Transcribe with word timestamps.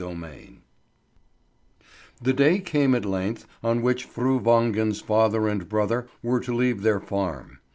CHAPTER 0.03 0.17
III 0.31 0.59
THE 2.23 2.33
day 2.33 2.57
came 2.57 2.95
at 2.95 3.05
length 3.05 3.45
on 3.63 3.83
which 3.83 4.05
Fru 4.05 4.39
Wangen's 4.39 4.99
father 4.99 5.47
and 5.47 5.69
brother 5.69 6.07
were 6.23 6.39
to 6.39 6.55
leave 6.55 6.81
their 6.81 6.99
farm. 6.99 7.59